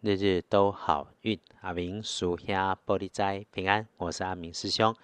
[0.00, 1.40] 日日都好运。
[1.60, 4.94] 阿明属下玻璃斋平安，我是阿明师兄。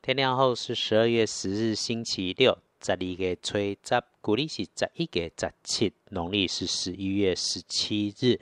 [0.00, 8.40] 天亮后是十二月十日星期六，十二月初十，古历是十一月十七，农历是十一月十七日。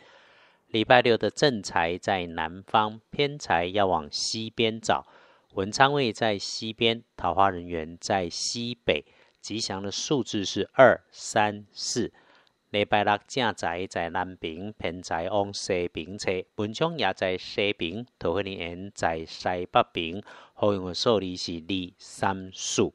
[0.68, 5.06] 礼拜六的正财在南方，偏财要往西边找。
[5.52, 9.04] 文昌位在西边，桃花人员在西北。
[9.42, 12.10] 吉祥的数字是二、三、四。
[12.70, 16.30] 礼拜六正财在南平，偏财往西平车。
[16.54, 20.22] 文昌也在西平，桃花人缘在西北边。
[20.54, 22.92] 好用的数字是二、三、四。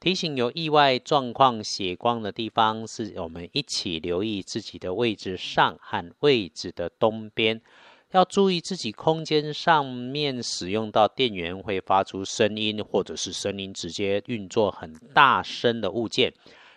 [0.00, 7.62] 提醒有意外状况、血光的地方，是我们一起留意自己的位置上和位置的东边。
[8.10, 16.32] 要注意自己空间上面使用到电源会发出声音，或者是声音直接运作很大声的物件，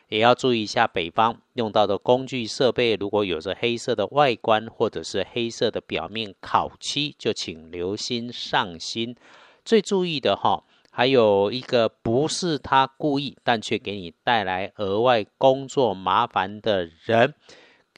[0.09, 9.15] 也要注意一下北方用到的工具设备，如果有着黑色的外观或者是黑色的表面烤漆，就请留心上心。
[9.63, 17.35] 最注意的哈，还有一个不是他故意，但却给你带来额外工作麻烦的人。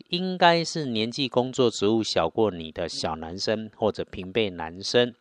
[0.09, 5.13] 应该是年纪、工作职务小过你的小男生或者平辈男生。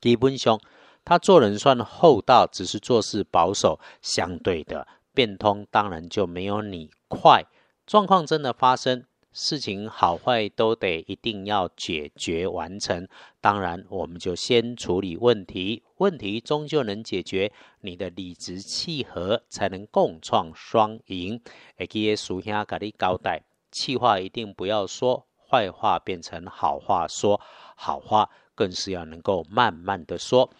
[0.00, 0.60] 基本上，
[1.04, 3.78] 他做人算厚道，只是做事保守。
[4.02, 7.44] 相对的，变通当然就没有你快。
[7.86, 13.08] 状况真的发生，事情好坏都得一定要解决完成。
[13.40, 17.52] 当然，我们就先处理问题，问题终究能解决。
[17.80, 21.40] 你的理直气和，才能共创双赢。
[21.76, 23.42] 会记得属下给你交代。
[23.70, 27.40] 气话一定不要说，坏话变成好话说，
[27.74, 30.50] 好话更是要能够慢慢的说。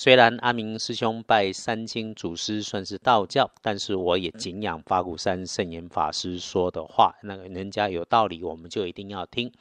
[0.00, 9.52] 虽然阿明师兄拜三清祖师算是道教，但是我也敬仰法鼓山圣严法师说的话，那个人家有道理，我们就一定要听。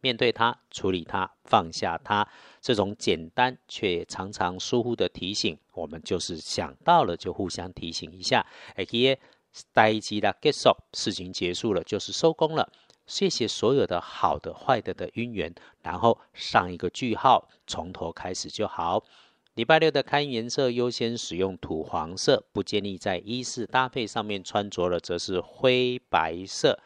[0.00, 2.26] 面对他，处理他，放下他，
[2.60, 8.44] 这种简单却常常疏忽的提醒，我们就是想到了就互相提醒一下。
[8.74, 9.20] 哎耶。
[9.72, 12.68] 待机的结束，事情结束了，就是收工了。
[13.06, 19.04] 谢谢所有的好的、坏的的因缘，然后上一个句号，从头开始就好。
[19.54, 26.80] 礼拜六的看颜色，优先使用土黄色，不建议在衣饰搭配上面穿着了，则是灰白色。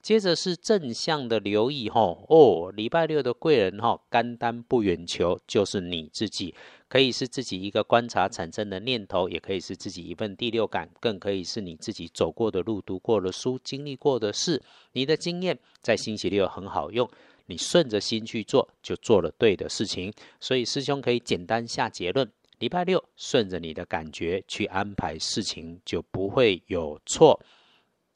[0.00, 6.54] 接着是正向的留意吼哦，礼拜六的贵人哈，甘单不远求，就是你自己，
[6.88, 14.62] 可以是自己一个观察产生的念头，也可以是自己一份第六感，更可以是你自己走过的路、读过的书、经历过的事。
[14.92, 17.10] 你的经验在星期六很好用，
[17.48, 20.12] 你顺着心去做，就做了对的事情。
[20.38, 27.40] 所以师兄可以简单下结论：礼拜六顺着你的感觉去安排事情，就不会有错。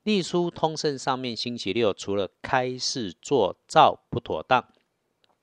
[0.04, 4.68] 隶书通胜上面，星期六除了开示做造不妥当，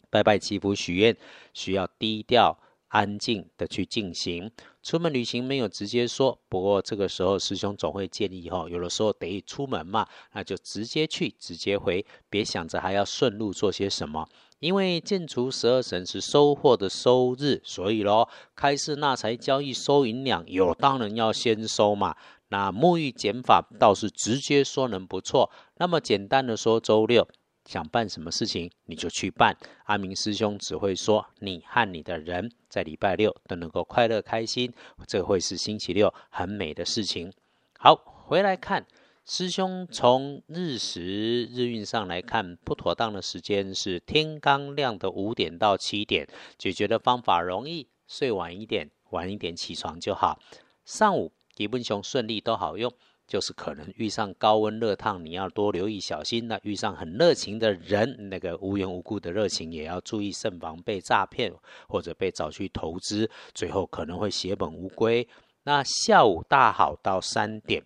[0.09, 1.15] 拜拜祈福许愿
[1.53, 4.51] 需要低调安静的去进行。
[4.83, 14.27] 出门旅行没有直接说，不过这个时候师兄总会建议哈，有的时候得出门嘛，那就直接去直接回，别想着还要顺路做些什么。
[14.59, 22.15] 因为建除十二神是收获的收日，所以咯，开市纳财交易收银两有，当然要先收嘛。
[22.49, 27.27] 那沐浴减法倒是直接说能不错，那么简单的说，周六
[27.69, 29.55] 想办什么事情你就去办。
[29.85, 34.73] 阿明师兄只会说，你和你的人在礼拜六都能够快乐开心，
[35.05, 37.31] 这会是星期六很美的事情。
[37.77, 37.93] 好，
[38.25, 38.87] 回来看
[39.23, 50.39] 师兄从日时日运上来看，不妥当的时间是天刚亮的五点到七点，解决的方法容易，睡晚一点，晚一点起床就好。
[50.83, 51.31] 上午。
[51.55, 52.89] 基本上顺利都好用，
[53.29, 56.47] 就是可能遇上高温热烫，你要多留意小心。
[56.47, 61.53] 那遇上很热情的人，那个无缘无故的热情也要注意，慎防被诈骗
[61.87, 65.25] 或者被找去投资，最后可能会血本无归。
[65.63, 67.83] 那下午大好到三点，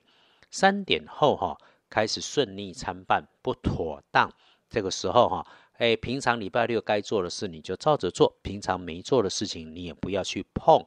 [0.50, 1.58] 三点后哈
[1.90, 4.32] 开始顺利参半不妥当，
[4.70, 10.82] 这个时候哈，哎，平常礼拜六该做的事你就照着做，平常没做的事情你也不要去碰。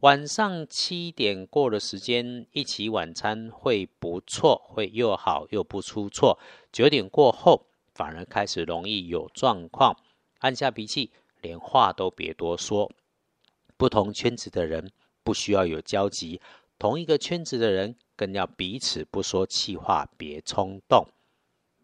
[0.00, 6.38] 晚上七点过的时间，一起晚餐会不错，会又好又不出错。
[6.70, 9.96] 九点过后，反而开始容易有状况，
[10.40, 11.10] 按下脾气，
[11.40, 12.92] 连话都别多说。
[13.78, 14.90] 不同圈子的人
[15.22, 16.42] 不需要有交集，
[16.78, 21.08] 同一个圈子的人更要彼此不说气话，别冲动。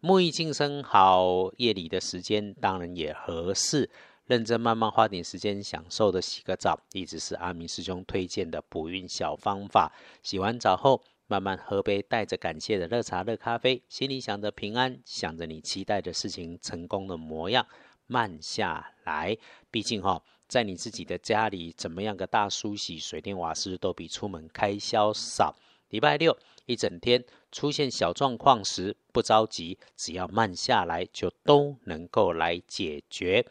[0.03, 3.89] 沐浴净身好，夜里的时间当然也合适。
[4.25, 9.91] 认真慢慢花点时间享受的洗个澡，一直是阿明师兄推荐的补运小方法。
[10.21, 17.67] 洗完澡后，慢慢喝杯带着感谢的热茶、热咖啡，心里想着平安，想着你期待的事情成功的模样。
[18.07, 19.37] 慢下来。
[19.69, 25.55] 毕竟哈，在你自己的家里，怎么样个大梳洗，水电瓦斯都比出门开销少。
[25.89, 33.45] 礼拜六一整天出现小状况时，不着急，只要慢下来，就都能够来解决。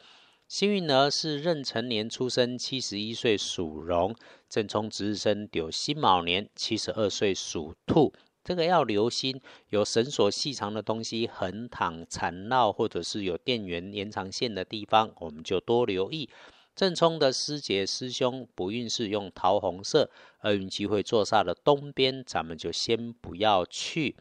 [0.52, 4.12] 幸运儿是壬辰年出生，七十一岁属龙；
[4.50, 8.12] 正冲值日生丢辛卯年，七十二岁属兔。
[8.44, 9.40] 这个要留心，
[9.70, 16.28] 有绳索细长的东西横躺缠绕，或者是有电源延长线的地方，我们就多留意。
[16.76, 20.10] 正冲的师姐师兄不运势用桃红色，
[20.42, 24.16] 厄运机会坐煞的东边，咱们就先不要去。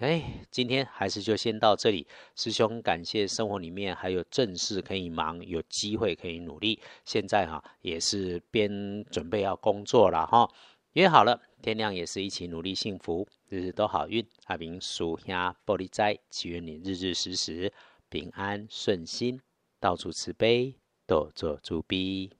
[0.00, 2.06] 哎，今天还是就先到这里。
[2.36, 6.80] 师兄感谢生活里面还有正事可以忙，有机会可以努力。
[7.04, 10.48] 现在哈也是边准备要工作了哈。
[10.92, 14.24] 约好了，天亮也是一起努力幸福，日日都好运。
[14.44, 17.72] 阿明属下玻璃斋，祈愿你日日时时
[18.08, 19.40] 平安顺心，
[19.80, 20.76] 到处慈悲，
[21.08, 22.37] 多做主逼。